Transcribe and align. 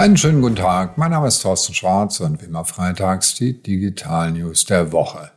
Einen 0.00 0.16
schönen 0.16 0.40
guten 0.40 0.56
Tag. 0.56 0.96
Mein 0.96 1.10
Name 1.10 1.28
ist 1.28 1.42
Thorsten 1.42 1.74
Schwarz 1.74 2.20
und 2.20 2.40
wie 2.40 2.46
immer 2.46 2.64
freitags 2.64 3.34
die 3.34 3.62
Digital 3.62 4.32
News 4.32 4.64
der 4.64 4.92
Woche. 4.92 5.30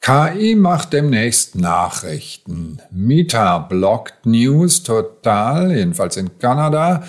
KI 0.00 0.56
macht 0.56 0.92
demnächst 0.92 1.54
Nachrichten. 1.54 2.82
Meta 2.90 3.58
blockt 3.58 4.26
News 4.26 4.82
total, 4.82 5.70
jedenfalls 5.70 6.16
in 6.16 6.36
Kanada. 6.40 7.04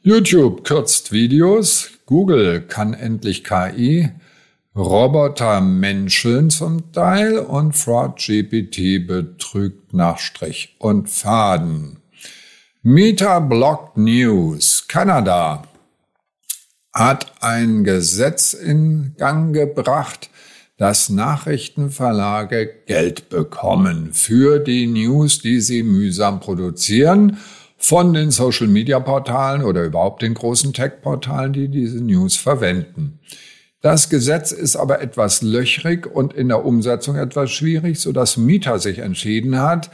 YouTube 0.00 0.64
kürzt 0.64 1.12
Videos. 1.12 1.90
Google 2.06 2.62
kann 2.62 2.92
endlich 2.92 3.44
KI. 3.44 4.10
Roboter 4.74 5.60
menscheln 5.60 6.50
zum 6.50 6.90
Teil 6.90 7.38
und 7.38 7.76
Fraud 7.76 8.16
GPT 8.16 9.06
betrügt 9.06 9.94
nach 9.94 10.18
Strich 10.18 10.74
und 10.80 11.08
Faden. 11.08 12.00
Meta 12.82 13.38
blockt 13.38 13.96
News. 13.96 14.88
Kanada 14.88 15.68
hat 16.92 17.32
ein 17.40 17.84
Gesetz 17.84 18.52
in 18.52 19.14
Gang 19.16 19.54
gebracht, 19.54 20.30
dass 20.76 21.08
Nachrichtenverlage 21.08 22.68
Geld 22.86 23.28
bekommen 23.28 24.12
für 24.12 24.58
die 24.58 24.86
News, 24.86 25.40
die 25.40 25.60
sie 25.60 25.82
mühsam 25.82 26.40
produzieren, 26.40 27.38
von 27.78 28.12
den 28.12 28.30
Social-Media-Portalen 28.30 29.64
oder 29.64 29.84
überhaupt 29.84 30.22
den 30.22 30.34
großen 30.34 30.72
Tech-Portalen, 30.72 31.52
die 31.52 31.68
diese 31.68 32.00
News 32.00 32.36
verwenden. 32.36 33.18
Das 33.80 34.08
Gesetz 34.08 34.52
ist 34.52 34.76
aber 34.76 35.00
etwas 35.00 35.42
löchrig 35.42 36.06
und 36.06 36.32
in 36.32 36.48
der 36.48 36.64
Umsetzung 36.64 37.16
etwas 37.16 37.50
schwierig, 37.50 37.98
so 37.98 38.12
dass 38.12 38.36
Mieter 38.36 38.78
sich 38.78 39.00
entschieden 39.00 39.58
hat, 39.58 39.90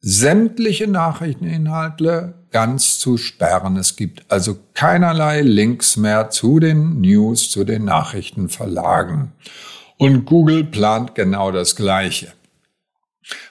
sämtliche 0.00 0.86
Nachrichteninhalte 0.86 2.34
ganz 2.54 3.00
zu 3.00 3.16
sperren. 3.16 3.76
Es 3.76 3.96
gibt 3.96 4.30
also 4.30 4.56
keinerlei 4.74 5.40
Links 5.40 5.96
mehr 5.96 6.30
zu 6.30 6.60
den 6.60 7.00
News, 7.00 7.50
zu 7.50 7.64
den 7.64 7.84
Nachrichtenverlagen. 7.84 9.32
Und 9.98 10.24
Google 10.24 10.62
plant 10.62 11.16
genau 11.16 11.50
das 11.50 11.74
Gleiche. 11.74 12.32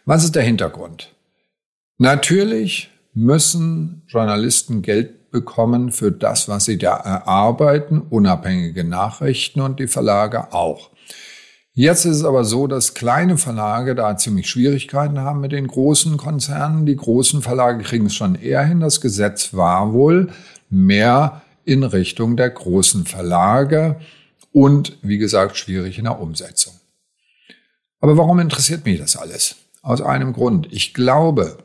Was 0.06 0.24
ist 0.24 0.36
der 0.36 0.44
Hintergrund? 0.44 1.14
Natürlich 1.98 2.92
müssen 3.14 4.04
Journalisten 4.08 4.82
Geld 4.82 5.32
bekommen 5.32 5.92
für 5.92 6.14
das, 6.14 6.48
was 6.48 6.64
sie 6.64 6.78
da 6.78 6.96
erarbeiten, 6.96 8.00
unabhängige 8.00 8.86
Nachrichten 8.86 9.60
und 9.60 9.82
die 9.82 9.88
Verlage 9.88 10.54
auch. 10.54 10.92
Jetzt 11.76 12.06
ist 12.06 12.18
es 12.18 12.24
aber 12.24 12.46
so, 12.46 12.68
dass 12.68 12.94
kleine 12.94 13.36
Verlage 13.38 13.96
da 13.96 14.16
ziemlich 14.16 14.48
Schwierigkeiten 14.48 15.20
haben 15.20 15.42
mit 15.42 15.52
den 15.52 15.68
großen 15.68 16.18
Konzernen. 16.18 16.86
Die 16.86 16.96
großen 16.96 17.42
Verlage 17.42 17.84
kriegen 17.84 18.06
es 18.06 18.14
schon 18.14 18.36
eher 18.36 18.64
hin. 18.64 18.80
Das 18.80 19.02
Gesetz 19.02 19.56
war 19.56 19.92
wohl 19.92 20.32
mehr 20.70 21.42
in 21.66 21.84
Richtung 21.84 22.38
der 22.38 22.52
großen 22.52 23.06
Verlage 23.06 24.00
und, 24.52 25.00
wie 25.02 25.18
gesagt, 25.18 25.58
schwierig 25.58 25.98
in 25.98 26.04
der 26.04 26.20
Umsetzung. 26.20 26.74
Aber 28.00 28.18
warum 28.18 28.38
interessiert 28.38 28.86
mich 28.86 29.00
das 29.00 29.16
alles? 29.16 29.56
Aus 29.82 30.00
einem 30.00 30.34
Grund. 30.34 30.68
Ich 30.72 30.94
glaube, 30.94 31.58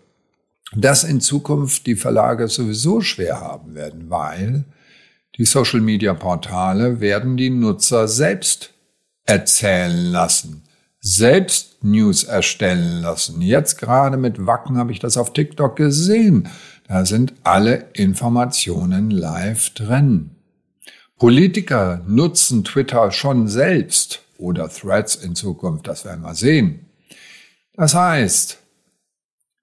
dass 0.75 1.05
in 1.05 1.20
Zukunft 1.20 1.86
die 1.86 1.97
Verlage 1.97 2.48
sowieso 2.48 3.03
schwer 3.03 3.42
haben 3.42 3.75
werden, 3.75 4.09
weil 4.09 4.64
die 5.36 5.45
Social-Media-Portale 5.45 7.01
werden 7.01 7.36
die 7.36 7.51
Nutzer 7.51 8.09
selbst 8.09 8.73
erzählen 9.29 10.11
lassen, 10.11 10.65
selbst 11.01 11.84
News 11.84 12.25
erstellen 12.25 13.03
lassen. 13.03 13.43
Jetzt 13.43 13.79
gerade 13.79 14.17
mit 14.17 14.47
Wacken 14.47 14.79
habe 14.79 14.91
ich 14.91 14.98
das 14.98 15.17
auf 15.17 15.33
TikTok 15.33 15.77
gesehen. 15.77 16.48
Da 16.89 17.05
sind 17.05 17.35
alle 17.45 17.91
Informationen 17.93 19.11
live 19.11 19.70
drin. 19.70 20.31
Politiker 21.19 22.03
nutzen 22.07 22.65
Twitter 22.65 23.11
schon 23.11 23.48
selbst 23.48 24.23
oder 24.39 24.69
Threads 24.69 25.17
in 25.17 25.35
Zukunft, 25.35 25.86
das 25.86 26.05
werden 26.05 26.23
wir 26.23 26.35
sehen. 26.35 26.86
Das 27.75 27.95
heißt, 27.95 28.58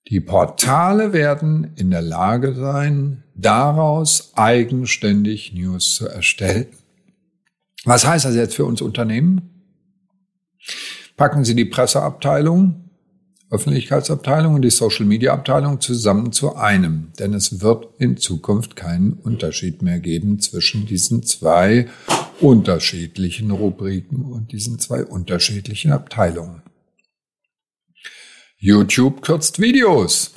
die 0.10 0.20
Portale 0.20 1.12
werden 1.12 1.72
in 1.76 1.90
der 1.90 2.04
Lage 2.04 2.54
sein, 2.54 3.24
daraus 3.34 4.34
eigenständig 4.36 5.54
News 5.54 5.96
zu 5.96 6.08
erstellen. 6.08 6.68
Was 7.84 8.06
heißt 8.06 8.26
das 8.26 8.36
jetzt 8.36 8.56
für 8.56 8.66
uns 8.66 8.82
Unternehmen? 8.82 9.55
Packen 11.18 11.46
Sie 11.46 11.56
die 11.56 11.66
Presseabteilung, 11.66 12.90
Öffentlichkeitsabteilung 13.50 14.56
und 14.56 14.62
die 14.64 14.70
Social 14.70 15.06
Media 15.06 15.34
Abteilung 15.34 15.80
zusammen 15.80 16.32
zu 16.32 16.56
einem, 16.56 17.12
denn 17.20 17.34
es 17.34 17.62
wird 17.62 17.88
in 18.00 18.18
Zukunft 18.18 18.76
keinen 18.76 19.14
Unterschied 19.14 19.82
mehr 19.82 20.00
geben 20.00 20.40
zwischen 20.40 20.86
diesen 20.86 21.24
zwei 21.24 21.88
unterschiedlichen 22.42 23.52
Rubriken 23.52 24.26
und 24.26 24.52
diesen 24.52 24.80
zwei 24.80 25.06
unterschiedlichen 25.06 25.92
Abteilungen. 25.92 26.64
YouTube 28.58 29.22
kürzt 29.22 29.60
Videos. 29.60 30.34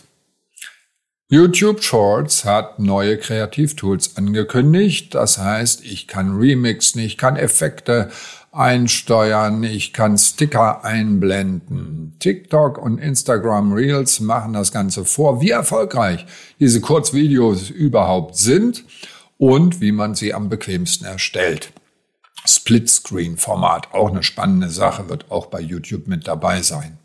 YouTube 1.30 1.82
Shorts 1.82 2.44
hat 2.44 2.78
neue 2.78 3.18
Kreativtools 3.18 4.16
angekündigt. 4.16 5.14
Das 5.14 5.38
heißt, 5.38 5.84
ich 5.84 6.06
kann 6.06 6.36
remixen, 6.36 7.02
ich 7.02 7.18
kann 7.18 7.36
Effekte 7.36 8.10
einsteuern, 8.52 9.62
ich 9.62 9.92
kann 9.92 10.16
Sticker 10.18 10.84
einblenden. 10.84 12.14
TikTok 12.18 12.78
und 12.78 12.98
Instagram 12.98 13.72
Reels 13.72 14.20
machen 14.20 14.52
das 14.52 14.72
Ganze 14.72 15.04
vor, 15.04 15.40
wie 15.40 15.50
erfolgreich 15.50 16.26
diese 16.58 16.80
Kurzvideos 16.80 17.70
überhaupt 17.70 18.36
sind 18.36 18.84
und 19.36 19.80
wie 19.80 19.92
man 19.92 20.14
sie 20.14 20.34
am 20.34 20.48
bequemsten 20.48 21.06
erstellt. 21.06 21.72
Splitscreen-Format, 22.46 23.92
auch 23.92 24.10
eine 24.10 24.22
spannende 24.22 24.70
Sache, 24.70 25.08
wird 25.08 25.30
auch 25.30 25.46
bei 25.46 25.60
YouTube 25.60 26.06
mit 26.06 26.26
dabei 26.26 26.62
sein. 26.62 26.98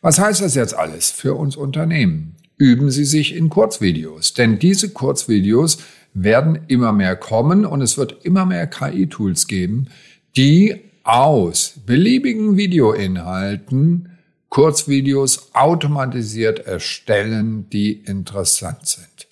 Was 0.00 0.18
heißt 0.18 0.40
das 0.40 0.54
jetzt 0.54 0.74
alles 0.74 1.10
für 1.10 1.34
uns 1.34 1.56
Unternehmen? 1.56 2.36
Üben 2.56 2.90
Sie 2.90 3.04
sich 3.04 3.34
in 3.34 3.48
Kurzvideos, 3.48 4.34
denn 4.34 4.58
diese 4.58 4.90
Kurzvideos 4.90 5.78
werden 6.14 6.60
immer 6.68 6.92
mehr 6.92 7.16
kommen 7.16 7.64
und 7.64 7.82
es 7.82 7.96
wird 7.96 8.24
immer 8.24 8.44
mehr 8.44 8.66
KI-Tools 8.66 9.46
geben, 9.46 9.88
die 10.36 10.80
aus 11.04 11.74
beliebigen 11.84 12.56
Videoinhalten 12.56 14.08
Kurzvideos 14.48 15.50
automatisiert 15.54 16.66
erstellen, 16.66 17.70
die 17.70 17.92
interessant 17.92 18.86
sind. 18.86 19.28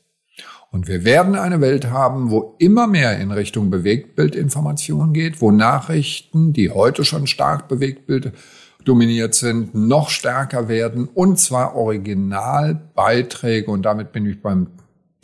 Und 0.71 0.89
wir 0.89 1.05
werden 1.05 1.35
eine 1.35 1.61
Welt 1.61 1.91
haben, 1.91 2.31
wo 2.31 2.55
immer 2.59 2.87
mehr 2.87 3.19
in 3.19 3.31
Richtung 3.31 3.71
Bewegtbildinformation 3.71 5.13
geht, 5.13 5.43
wo 5.43 5.51
Nachrichten, 5.51 6.53
die 6.53 6.71
heute 6.71 7.05
schon 7.05 7.27
stark 7.27 7.69
Bewegtbild 7.69 8.33
dominiert 8.85 9.35
sind, 9.35 9.75
noch 9.75 10.09
stärker 10.11 10.69
werden 10.69 11.09
und 11.13 11.39
zwar 11.39 11.77
Originalbeiträge 11.77 13.71
und 13.71 13.83
damit 13.83 14.13
bin 14.13 14.27
ich 14.27 14.41
beim 14.41 14.69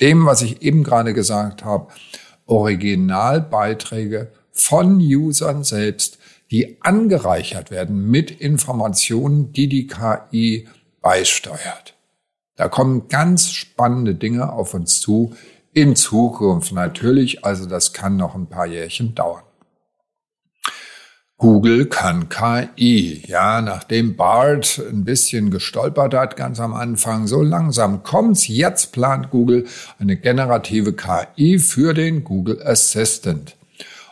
dem, 0.00 0.26
was 0.26 0.42
ich 0.42 0.60
eben 0.60 0.82
gerade 0.82 1.14
gesagt 1.14 1.64
habe, 1.64 1.86
Originalbeiträge 2.44 4.30
von 4.58 4.98
Usern 4.98 5.64
selbst, 5.64 6.18
die 6.50 6.76
angereichert 6.80 7.70
werden 7.70 8.10
mit 8.10 8.30
Informationen, 8.30 9.52
die 9.52 9.68
die 9.68 9.86
KI 9.86 10.68
beisteuert. 11.00 11.94
Da 12.56 12.68
kommen 12.68 13.08
ganz 13.08 13.50
spannende 13.50 14.14
Dinge 14.14 14.52
auf 14.52 14.74
uns 14.74 15.00
zu 15.00 15.34
in 15.72 15.94
Zukunft 15.94 16.72
natürlich, 16.72 17.44
also 17.44 17.66
das 17.66 17.92
kann 17.92 18.16
noch 18.16 18.34
ein 18.34 18.46
paar 18.46 18.66
Jährchen 18.66 19.14
dauern. 19.14 19.42
Google 21.38 21.84
kann 21.84 22.30
KI. 22.30 23.22
Ja, 23.26 23.60
nachdem 23.60 24.16
Bart 24.16 24.80
ein 24.90 25.04
bisschen 25.04 25.50
gestolpert 25.50 26.14
hat 26.14 26.34
ganz 26.34 26.60
am 26.60 26.72
Anfang, 26.72 27.26
so 27.26 27.42
langsam 27.42 28.02
kommt's. 28.02 28.48
Jetzt 28.48 28.92
plant 28.92 29.30
Google 29.30 29.66
eine 29.98 30.16
generative 30.16 30.94
KI 30.94 31.58
für 31.58 31.92
den 31.92 32.24
Google 32.24 32.62
Assistant. 32.62 33.54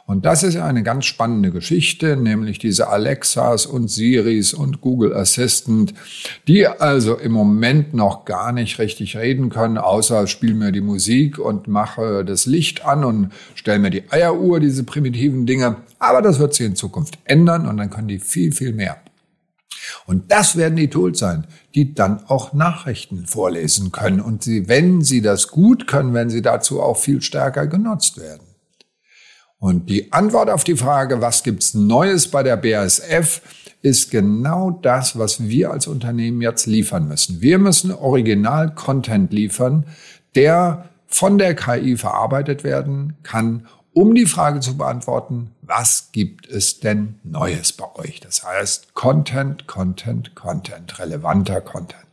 Und 0.07 0.27
das 0.27 0.43
ist 0.43 0.57
eine 0.57 0.83
ganz 0.83 1.07
spannende 1.07 1.51
Geschichte, 1.51 2.17
nämlich 2.17 2.59
diese 2.59 2.89
Alexas 2.89 3.65
und 3.65 3.89
Siris 3.89 4.53
und 4.53 4.83
Google 4.83 5.15
Assistant, 5.15 5.95
die 6.47 6.67
also 6.67 7.17
im 7.17 7.33
Moment 7.33 7.95
noch 7.95 8.27
gar 8.27 8.53
nicht 8.53 8.79
richtig 8.79 9.17
reden 9.17 9.49
können, 9.49 9.79
außer 9.79 10.27
spiel 10.27 10.53
mir 10.53 10.73
die 10.73 10.83
Musik 10.83 11.39
und 11.39 11.69
mache 11.69 12.23
das 12.23 12.45
Licht 12.45 12.85
an 12.85 13.03
und 13.03 13.31
stell 13.55 13.79
mir 13.79 13.89
die 13.89 14.11
Eieruhr, 14.11 14.61
diese 14.61 14.85
primitiven 14.85 15.47
Dinge. 15.47 15.77
Aber 15.99 16.21
das 16.21 16.39
wird 16.39 16.53
sich 16.53 16.67
in 16.67 16.77
Zukunft 16.77 17.19
ändern 17.25 17.67
und 17.67 17.79
dann 17.79 17.89
können 17.89 18.09
die 18.09 18.19
viel, 18.19 18.53
viel 18.53 18.75
mehr. 18.75 18.99
Und 20.07 20.31
das 20.31 20.57
werden 20.57 20.77
die 20.77 20.89
Tools 20.89 21.19
sein, 21.19 21.47
die 21.75 21.95
dann 21.95 22.25
auch 22.27 22.53
Nachrichten 22.53 23.27
vorlesen 23.27 23.91
können. 23.91 24.21
Und 24.21 24.43
sie, 24.43 24.69
wenn 24.69 25.03
sie 25.03 25.23
das 25.23 25.49
gut 25.49 25.87
können, 25.87 26.13
werden 26.13 26.31
sie 26.31 26.43
dazu 26.43 26.83
auch 26.83 26.99
viel 26.99 27.23
stärker 27.23 27.67
genutzt 27.67 28.19
werden. 28.19 28.54
Und 29.65 29.89
die 29.89 30.13
Antwort 30.13 30.51
auf 30.51 30.63
die 30.63 30.77
Frage, 30.77 31.23
was 31.23 31.43
gibt's 31.43 31.73
Neues 31.73 32.31
bei 32.31 32.43
der 32.43 32.59
BASF, 32.59 33.41
ist 33.81 34.11
genau 34.11 34.71
das, 34.71 35.19
was 35.19 35.49
wir 35.49 35.71
als 35.71 35.87
Unternehmen 35.87 36.43
jetzt 36.43 36.67
liefern 36.67 37.09
müssen. 37.09 37.41
Wir 37.41 37.59
müssen 37.59 37.91
Original-Content 37.91 39.33
liefern, 39.33 39.87
der 40.35 40.91
von 41.07 41.39
der 41.39 41.55
KI 41.55 41.97
verarbeitet 41.97 42.63
werden 42.63 43.15
kann 43.23 43.67
um 43.95 44.15
die 44.15 44.27
Frage 44.27 44.61
zu 44.61 44.77
beantworten, 44.77 45.53
was 45.63 46.09
gibt 46.13 46.47
es 46.49 46.81
denn 46.81 47.21
Neues 47.23 47.73
bei 47.73 47.87
euch? 47.95 48.21
Das 48.21 48.45
heißt, 48.45 48.93
Content, 48.93 49.67
Content, 49.69 50.35
Content, 50.35 50.99
relevanter 50.99 51.61
Content. 51.61 52.05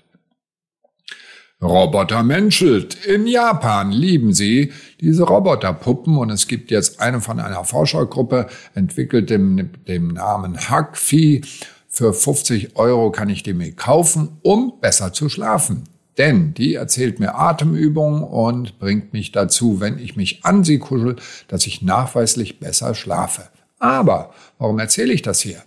Roboter 1.62 2.24
menschelt. 2.24 3.06
In 3.06 3.28
Japan 3.28 3.92
lieben 3.92 4.34
sie 4.34 4.72
diese 5.00 5.24
Roboterpuppen 5.24 6.18
und 6.18 6.31
es 6.31 6.48
gibt 6.48 6.72
jetzt 6.72 7.00
eine 7.00 7.22
von 7.22 7.40
einer 7.40 7.63
Forschergruppe 7.63 8.48
entwickelt 8.74 9.30
dem, 9.30 9.69
dem 9.88 10.08
Namen 10.10 10.58
Hackvieh. 10.58 11.42
Für 11.88 12.13
50 12.13 12.78
Euro 12.78 13.12
kann 13.12 13.30
ich 13.30 13.44
die 13.44 13.54
mir 13.54 13.74
kaufen, 13.74 14.38
um 14.42 14.80
besser 14.81 15.13
zu 15.13 15.30
schlafen. 15.30 15.84
Denn 16.18 16.54
die 16.54 16.75
erzählt 16.75 17.19
mir 17.19 17.36
Atemübungen 17.36 18.24
und 18.24 18.80
bringt 18.80 19.13
mich 19.13 19.31
dazu, 19.31 19.80
wenn 19.80 20.00
ich 20.00 20.16
mich 20.16 20.44
an 20.44 20.63
sie 20.63 20.80
kuschel, 20.80 21.18
dass 21.48 21.68
ich 21.68 21.81
nachweislich 21.81 22.60
besser 22.60 22.96
schlafe. 22.96 23.44
Aber 23.78 24.34
warum 24.58 24.80
erzähle 24.80 25.13
ich 25.13 25.22
das 25.22 25.42
hier? 25.42 25.62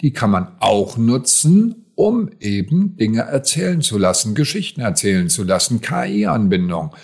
Die 0.00 0.12
kann 0.12 0.30
man 0.30 0.48
auch 0.60 0.96
nutzen, 0.96 1.86
um 1.98 2.30
eben 2.38 2.96
Dinge 2.96 3.22
erzählen 3.22 3.82
zu 3.82 3.98
lassen, 3.98 4.36
Geschichten 4.36 4.80
erzählen 4.80 5.28
zu 5.28 5.42
lassen, 5.42 5.80
KI-Anbindung. 5.80 6.94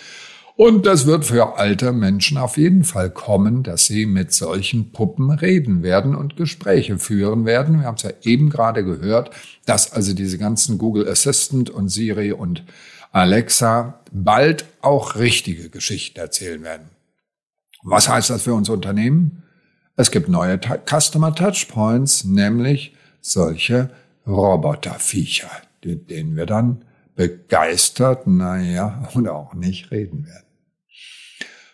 Und 0.55 0.85
das 0.85 1.05
wird 1.05 1.25
für 1.25 1.57
alte 1.57 1.91
Menschen 1.91 2.37
auf 2.37 2.55
jeden 2.55 2.85
Fall 2.85 3.09
kommen, 3.09 3.61
dass 3.61 3.87
sie 3.87 4.05
mit 4.05 4.31
solchen 4.31 4.93
Puppen 4.93 5.31
reden 5.31 5.83
werden 5.83 6.15
und 6.15 6.37
Gespräche 6.37 6.97
führen 6.97 7.45
werden. 7.45 7.81
Wir 7.81 7.87
haben 7.87 7.95
es 7.95 8.03
ja 8.03 8.11
eben 8.21 8.49
gerade 8.49 8.85
gehört, 8.85 9.31
dass 9.65 9.91
also 9.91 10.13
diese 10.13 10.37
ganzen 10.37 10.77
Google 10.77 11.09
Assistant 11.09 11.69
und 11.69 11.89
Siri 11.89 12.31
und 12.31 12.63
Alexa 13.11 13.99
bald 14.13 14.63
auch 14.79 15.17
richtige 15.17 15.69
Geschichten 15.69 16.19
erzählen 16.19 16.63
werden. 16.63 16.87
Was 17.83 18.07
heißt 18.07 18.29
das 18.29 18.43
für 18.43 18.53
unser 18.53 18.71
Unternehmen? 18.71 19.43
Es 19.97 20.09
gibt 20.09 20.29
neue 20.29 20.57
Customer 20.57 21.35
Touchpoints, 21.35 22.23
nämlich 22.23 22.95
solche 23.19 23.89
Roboterviecher, 24.27 25.51
mit 25.83 26.09
denen 26.09 26.35
wir 26.35 26.45
dann 26.45 26.83
begeistert, 27.15 28.27
naja, 28.27 29.09
und 29.13 29.27
auch 29.27 29.53
nicht 29.53 29.91
reden 29.91 30.25
werden. 30.25 30.45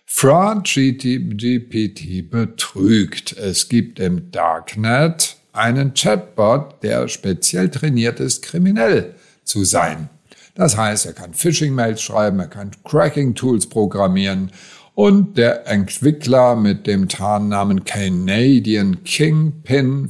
Fraud 0.05 0.65
GPT 0.65 2.29
betrügt. 2.29 3.31
Es 3.37 3.69
gibt 3.69 3.99
im 3.99 4.29
Darknet 4.29 5.37
einen 5.53 5.93
Chatbot, 5.93 6.83
der 6.83 7.07
speziell 7.07 7.69
trainiert 7.69 8.19
ist, 8.19 8.43
kriminell 8.43 9.15
zu 9.43 9.63
sein. 9.63 10.09
Das 10.53 10.77
heißt, 10.77 11.05
er 11.05 11.13
kann 11.13 11.33
Phishing-Mails 11.33 12.01
schreiben, 12.01 12.39
er 12.39 12.47
kann 12.47 12.71
Cracking-Tools 12.83 13.67
programmieren 13.67 14.51
und 14.93 15.37
der 15.37 15.65
Entwickler 15.67 16.55
mit 16.55 16.85
dem 16.87 17.07
Tarnnamen 17.07 17.85
Canadian 17.85 19.03
Kingpin 19.03 20.09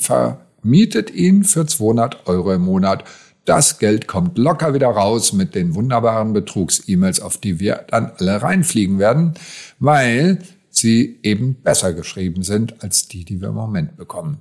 vermietet 0.61 1.11
ihn 1.11 1.43
für 1.43 1.65
200 1.65 2.27
Euro 2.27 2.53
im 2.53 2.61
Monat. 2.61 3.03
Das 3.45 3.79
Geld 3.79 4.07
kommt 4.07 4.37
locker 4.37 4.73
wieder 4.73 4.89
raus 4.89 5.33
mit 5.33 5.55
den 5.55 5.73
wunderbaren 5.73 6.33
Betrugs-E-Mails, 6.33 7.19
auf 7.19 7.37
die 7.37 7.59
wir 7.59 7.85
dann 7.89 8.11
alle 8.17 8.41
reinfliegen 8.41 8.99
werden, 8.99 9.33
weil 9.79 10.39
sie 10.69 11.19
eben 11.23 11.55
besser 11.55 11.93
geschrieben 11.93 12.43
sind 12.43 12.83
als 12.83 13.07
die, 13.07 13.25
die 13.25 13.41
wir 13.41 13.49
im 13.49 13.55
Moment 13.55 13.97
bekommen. 13.97 14.39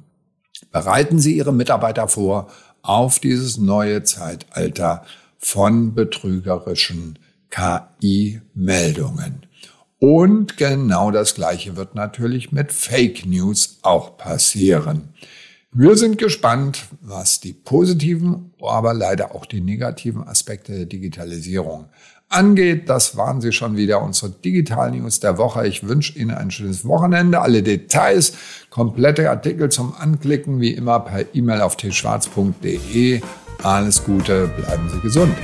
Bereiten 0.71 1.19
Sie 1.19 1.37
Ihre 1.37 1.53
Mitarbeiter 1.53 2.07
vor 2.07 2.49
auf 2.83 3.19
dieses 3.19 3.59
neue 3.59 4.05
Zeitalter 4.05 5.05
von 5.39 5.95
betrügerischen 5.95 7.19
KI-Meldungen. 7.51 9.47
Und 9.99 10.57
genau 10.57 11.11
das 11.11 11.35
Gleiche 11.35 11.77
wird 11.77 11.95
natürlich 11.95 12.53
mit 12.53 12.73
Fake 12.73 13.27
News 13.27 13.79
auch 13.83 14.17
passieren. 14.17 15.15
Wir 15.73 15.97
sind 15.97 16.19
gespannt, 16.19 16.87
was 17.01 17.39
die 17.39 17.53
positiven, 17.53 18.53
aber 18.61 18.93
leider 18.93 19.37
auch 19.37 19.47
die 19.47 19.61
negativen 19.61 20.27
Aspekte 20.27 20.73
der 20.73 20.87
Digitalisierung 20.87 21.87
angeht. 22.29 22.89
Das 22.89 23.17
waren 23.17 23.41
sie 23.41 23.53
schon 23.53 23.77
wieder, 23.77 24.03
unsere 24.03 24.33
Digital 24.33 24.91
News 24.91 25.21
der 25.21 25.39
Woche. 25.39 25.69
Ich 25.69 25.87
wünsche 25.87 26.19
Ihnen 26.19 26.33
ein 26.33 26.51
schönes 26.51 26.85
Wochenende. 26.85 27.41
Alle 27.41 27.63
Details, 27.63 28.33
komplette 28.71 29.31
Artikel 29.31 29.69
zum 29.69 29.95
Anklicken, 29.95 30.61
wie 30.61 30.73
immer 30.73 30.99
per 30.99 31.35
E-Mail 31.35 31.61
auf 31.61 31.77
tschwarz.de. 31.77 33.21
Alles 33.63 34.03
Gute, 34.03 34.49
bleiben 34.49 34.91
Sie 34.91 35.01
gesund. 35.01 35.37